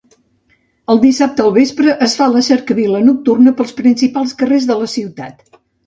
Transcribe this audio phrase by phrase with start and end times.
[0.93, 5.51] El dissabte al vespre es fa la cercavila nocturna pels principals carrers de la ciutat.